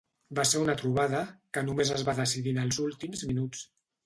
[0.37, 1.19] Va ser una trobada
[1.57, 3.63] que només es va decidir en els últims minuts.